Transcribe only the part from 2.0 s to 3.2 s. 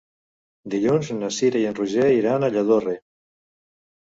iran a Lladorre.